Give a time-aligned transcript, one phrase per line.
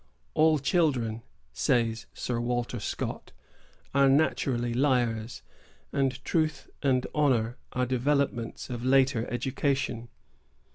[0.33, 1.21] All children,
[1.53, 3.33] says Sir Walter Scott,
[3.93, 5.43] are naturally liars;
[5.93, 10.09] and truth and honor are developments of later education.